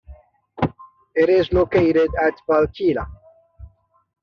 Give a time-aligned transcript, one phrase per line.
[1.13, 3.05] It is located at Valkeala.